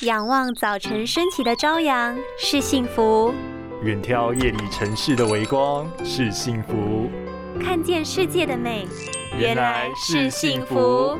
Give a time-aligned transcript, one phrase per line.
[0.00, 3.32] 仰望早晨升起的朝阳是幸福，
[3.82, 7.08] 远眺夜里城市的微光是幸福，
[7.62, 8.88] 看见世界的美
[9.38, 11.16] 原来是幸福。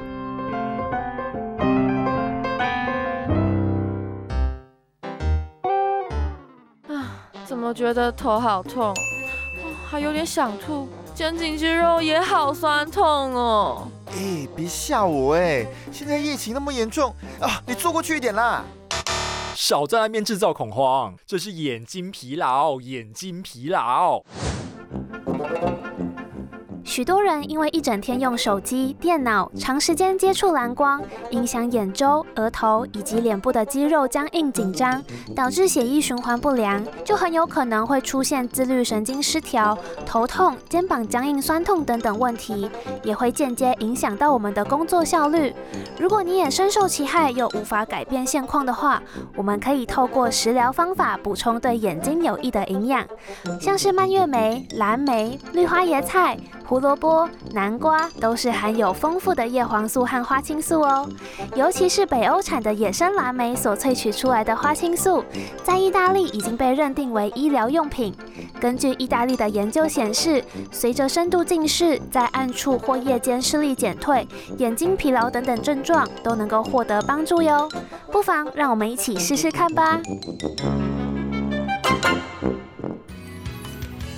[6.89, 8.93] 啊，怎么觉得头好痛？
[9.89, 13.87] 还有点想吐，肩颈肌肉也好酸痛哦。
[14.09, 15.65] 哎，别吓我哎！
[15.93, 18.65] 现在疫情那么严重啊，你坐过去一点啦。
[19.55, 24.25] 少在那边制造恐慌，这是眼睛疲劳，眼睛疲劳。
[26.95, 35.03] 许多人因为一整天用手机、电脑，长时间接触蓝光，影响眼周、额头以及脸部的肌肉僵硬紧张，
[35.35, 39.77] 导致血液循环不良，就很有可能会出现自律神经失调、
[40.07, 42.71] 头痛、肩膀僵硬酸痛等等问题，
[43.03, 45.53] 也会间接影响到我们的工作效率。
[45.99, 49.03] 如果你也深受其害，又无法改变现况的话，
[49.35, 53.05] 我们可以透过食疗方法补充对眼睛有益的营养，
[53.61, 56.39] 像是蔓越莓、蓝莓、绿花椰菜。
[56.67, 61.09] 胡萝卜、南瓜都是含有丰富的叶黄素和花青素哦，
[61.55, 65.25] 尤其是北欧产的野生蓝莓所萃取出来的花青素，
[65.63, 68.15] 在意大利已经被认定为医疗用品。
[68.61, 77.67] 根据意大利的研究显示，随着深度近视，在暗处或夜间视力减退、眼睛疲劳等等症状都能够获得帮助哟。
[78.13, 79.99] 不妨让我们一起试试看吧。